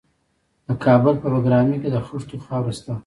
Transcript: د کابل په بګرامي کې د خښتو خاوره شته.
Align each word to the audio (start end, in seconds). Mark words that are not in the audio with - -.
د 0.67 0.69
کابل 0.85 1.15
په 1.21 1.27
بګرامي 1.33 1.77
کې 1.81 1.89
د 1.91 1.97
خښتو 2.07 2.35
خاوره 2.45 2.71
شته. 2.77 2.93